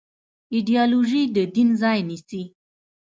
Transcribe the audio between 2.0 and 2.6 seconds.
نيسي.